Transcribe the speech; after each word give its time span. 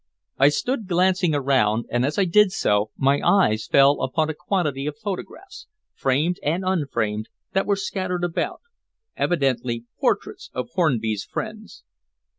I 0.39 0.49
stood 0.49 0.87
glancing 0.87 1.35
around, 1.35 1.85
and 1.91 2.03
as 2.07 2.17
I 2.17 2.25
did 2.25 2.51
so 2.51 2.89
my 2.97 3.21
eyes 3.23 3.67
fell 3.67 4.01
upon 4.01 4.31
a 4.31 4.33
quantity 4.33 4.87
of 4.87 4.97
photographs, 4.97 5.67
framed 5.93 6.39
and 6.41 6.63
unframed, 6.65 7.29
that 7.53 7.67
were 7.67 7.75
scattered 7.75 8.23
about 8.23 8.61
evidently 9.15 9.85
portraits 9.99 10.49
of 10.55 10.71
Hornby's 10.73 11.23
friends. 11.23 11.83